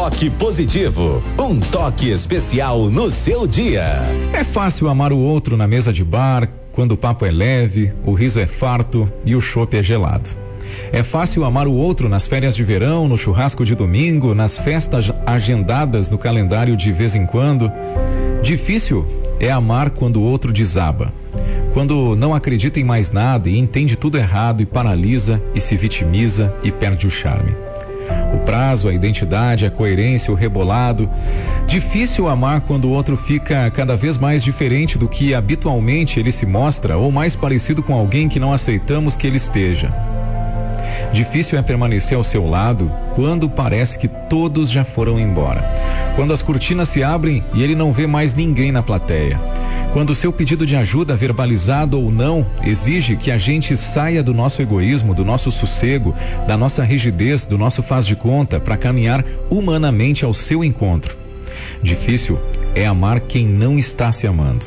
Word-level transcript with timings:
toque 0.00 0.30
positivo, 0.30 1.22
um 1.38 1.60
toque 1.60 2.08
especial 2.08 2.88
no 2.88 3.10
seu 3.10 3.46
dia. 3.46 3.84
É 4.32 4.42
fácil 4.42 4.88
amar 4.88 5.12
o 5.12 5.18
outro 5.18 5.58
na 5.58 5.68
mesa 5.68 5.92
de 5.92 6.02
bar, 6.02 6.48
quando 6.72 6.92
o 6.92 6.96
papo 6.96 7.26
é 7.26 7.30
leve, 7.30 7.92
o 8.06 8.14
riso 8.14 8.40
é 8.40 8.46
farto 8.46 9.06
e 9.26 9.36
o 9.36 9.42
chopp 9.42 9.76
é 9.76 9.82
gelado. 9.82 10.30
É 10.90 11.02
fácil 11.02 11.44
amar 11.44 11.68
o 11.68 11.74
outro 11.74 12.08
nas 12.08 12.26
férias 12.26 12.56
de 12.56 12.64
verão, 12.64 13.06
no 13.06 13.18
churrasco 13.18 13.62
de 13.62 13.74
domingo, 13.74 14.34
nas 14.34 14.56
festas 14.56 15.12
agendadas 15.26 16.08
no 16.08 16.16
calendário 16.16 16.78
de 16.78 16.90
vez 16.92 17.14
em 17.14 17.26
quando. 17.26 17.70
Difícil 18.42 19.06
é 19.38 19.50
amar 19.50 19.90
quando 19.90 20.16
o 20.16 20.22
outro 20.22 20.50
desaba. 20.50 21.12
Quando 21.74 22.16
não 22.16 22.34
acredita 22.34 22.80
em 22.80 22.84
mais 22.84 23.10
nada 23.10 23.50
e 23.50 23.58
entende 23.58 23.96
tudo 23.96 24.16
errado 24.16 24.62
e 24.62 24.66
paralisa 24.66 25.42
e 25.54 25.60
se 25.60 25.76
vitimiza 25.76 26.54
e 26.62 26.72
perde 26.72 27.06
o 27.06 27.10
charme. 27.10 27.54
O 28.34 28.38
prazo, 28.38 28.88
a 28.88 28.94
identidade, 28.94 29.66
a 29.66 29.70
coerência, 29.70 30.32
o 30.32 30.36
rebolado. 30.36 31.08
Difícil 31.66 32.28
amar 32.28 32.60
quando 32.62 32.86
o 32.86 32.90
outro 32.90 33.16
fica 33.16 33.70
cada 33.70 33.96
vez 33.96 34.16
mais 34.18 34.42
diferente 34.42 34.96
do 34.98 35.08
que 35.08 35.34
habitualmente 35.34 36.18
ele 36.18 36.32
se 36.32 36.46
mostra 36.46 36.96
ou 36.96 37.10
mais 37.10 37.34
parecido 37.36 37.82
com 37.82 37.94
alguém 37.94 38.28
que 38.28 38.40
não 38.40 38.52
aceitamos 38.52 39.16
que 39.16 39.26
ele 39.26 39.36
esteja. 39.36 39.92
Difícil 41.12 41.58
é 41.58 41.62
permanecer 41.62 42.16
ao 42.16 42.22
seu 42.22 42.48
lado 42.48 42.90
quando 43.14 43.48
parece 43.48 43.98
que 43.98 44.06
todos 44.06 44.70
já 44.70 44.84
foram 44.84 45.18
embora. 45.18 45.62
Quando 46.14 46.32
as 46.32 46.42
cortinas 46.42 46.88
se 46.88 47.02
abrem 47.02 47.42
e 47.52 47.62
ele 47.62 47.74
não 47.74 47.92
vê 47.92 48.06
mais 48.06 48.34
ninguém 48.34 48.70
na 48.70 48.82
plateia. 48.82 49.38
Quando 49.92 50.14
seu 50.14 50.32
pedido 50.32 50.64
de 50.64 50.76
ajuda, 50.76 51.16
verbalizado 51.16 52.00
ou 52.00 52.12
não, 52.12 52.46
exige 52.64 53.16
que 53.16 53.28
a 53.28 53.36
gente 53.36 53.76
saia 53.76 54.22
do 54.22 54.32
nosso 54.32 54.62
egoísmo, 54.62 55.12
do 55.12 55.24
nosso 55.24 55.50
sossego, 55.50 56.14
da 56.46 56.56
nossa 56.56 56.84
rigidez, 56.84 57.44
do 57.44 57.58
nosso 57.58 57.82
faz 57.82 58.06
de 58.06 58.14
conta, 58.14 58.60
para 58.60 58.76
caminhar 58.76 59.24
humanamente 59.50 60.24
ao 60.24 60.32
seu 60.32 60.62
encontro. 60.62 61.16
Difícil 61.82 62.38
é 62.72 62.86
amar 62.86 63.18
quem 63.18 63.48
não 63.48 63.76
está 63.76 64.12
se 64.12 64.28
amando. 64.28 64.64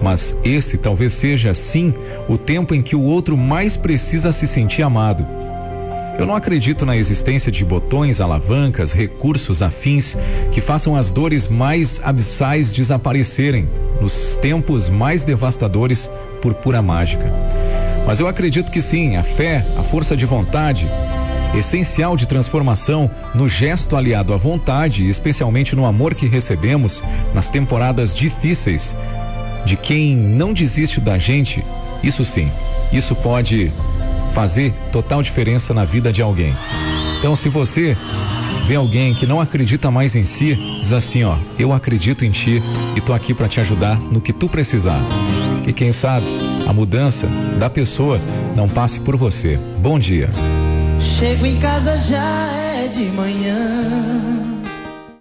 Mas 0.00 0.34
esse 0.42 0.78
talvez 0.78 1.12
seja, 1.12 1.52
sim, 1.52 1.92
o 2.26 2.38
tempo 2.38 2.74
em 2.74 2.80
que 2.80 2.96
o 2.96 3.02
outro 3.02 3.36
mais 3.36 3.76
precisa 3.76 4.32
se 4.32 4.46
sentir 4.46 4.82
amado 4.82 5.43
eu 6.18 6.26
não 6.26 6.34
acredito 6.34 6.86
na 6.86 6.96
existência 6.96 7.50
de 7.50 7.64
botões, 7.64 8.20
alavancas, 8.20 8.92
recursos 8.92 9.62
afins 9.62 10.16
que 10.52 10.60
façam 10.60 10.94
as 10.94 11.10
dores 11.10 11.48
mais 11.48 12.00
abissais 12.04 12.72
desaparecerem 12.72 13.68
nos 14.00 14.36
tempos 14.36 14.88
mais 14.88 15.24
devastadores 15.24 16.10
por 16.40 16.54
pura 16.54 16.80
mágica. 16.80 17.32
Mas 18.06 18.20
eu 18.20 18.28
acredito 18.28 18.70
que 18.70 18.82
sim, 18.82 19.16
a 19.16 19.22
fé, 19.22 19.64
a 19.78 19.82
força 19.82 20.16
de 20.16 20.24
vontade, 20.24 20.86
essencial 21.58 22.16
de 22.16 22.26
transformação 22.26 23.10
no 23.34 23.48
gesto 23.48 23.96
aliado 23.96 24.32
à 24.32 24.36
vontade 24.36 25.08
especialmente 25.08 25.74
no 25.74 25.86
amor 25.86 26.14
que 26.14 26.26
recebemos 26.26 27.02
nas 27.32 27.48
temporadas 27.48 28.14
difíceis 28.14 28.94
de 29.64 29.76
quem 29.76 30.16
não 30.16 30.52
desiste 30.52 31.00
da 31.00 31.16
gente, 31.16 31.64
isso 32.02 32.24
sim, 32.24 32.50
isso 32.92 33.14
pode 33.14 33.72
fazer 34.34 34.74
total 34.90 35.22
diferença 35.22 35.72
na 35.72 35.84
vida 35.84 36.12
de 36.12 36.20
alguém. 36.20 36.52
Então, 37.18 37.36
se 37.36 37.48
você 37.48 37.96
vê 38.66 38.74
alguém 38.74 39.14
que 39.14 39.26
não 39.26 39.40
acredita 39.40 39.90
mais 39.90 40.16
em 40.16 40.24
si, 40.24 40.54
diz 40.80 40.92
assim, 40.92 41.22
ó, 41.22 41.36
eu 41.58 41.72
acredito 41.72 42.24
em 42.24 42.30
ti 42.30 42.60
e 42.96 43.00
tô 43.00 43.14
aqui 43.14 43.32
para 43.32 43.48
te 43.48 43.60
ajudar 43.60 43.96
no 43.96 44.20
que 44.20 44.32
tu 44.32 44.48
precisar. 44.48 45.00
E 45.66 45.72
quem 45.72 45.92
sabe 45.92 46.26
a 46.66 46.72
mudança 46.72 47.28
da 47.58 47.70
pessoa 47.70 48.20
não 48.56 48.68
passe 48.68 49.00
por 49.00 49.16
você. 49.16 49.58
Bom 49.78 49.98
dia. 49.98 50.28
Chego 50.98 51.46
em 51.46 51.58
casa 51.58 51.96
já 51.96 52.50
é 52.52 52.88
de 52.88 53.04
manhã. 53.12 54.53